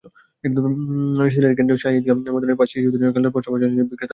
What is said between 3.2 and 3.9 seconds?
পসরা সাজিয়ে বসেছেন